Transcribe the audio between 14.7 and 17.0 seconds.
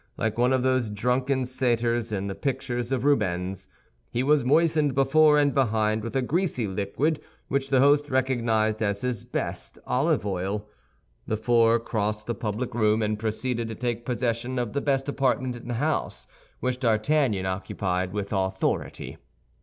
the best apartment in the house, which